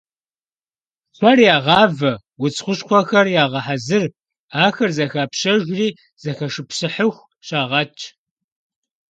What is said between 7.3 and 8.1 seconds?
щагъэтщ.